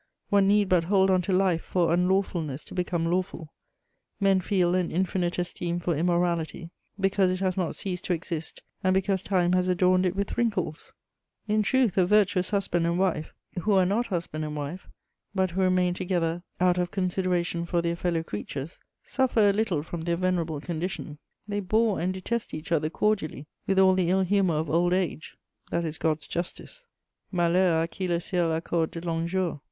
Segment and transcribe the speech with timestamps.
[0.31, 3.53] One need but hold on to life for unlawfulness to become lawful.
[4.19, 8.95] Men feel an infinite esteem for immorality because it has not ceased to exist and
[8.95, 10.91] because time has adorned it with wrinkles.
[11.47, 14.87] In truth, a virtuous husband and wife, who are not husband and wife,
[15.35, 20.01] but who remain together out of consideration for their fellow creatures, suffer a little from
[20.01, 24.55] their venerable condition; they bore and detest each other cordially with all the ill humour
[24.55, 25.37] of old age;
[25.69, 26.85] that is God's justice:
[27.31, 29.03] Malheur à qui le ciel accorde de longs jours!
[29.03, 29.59] [Sidenote: Madame de Houdetot.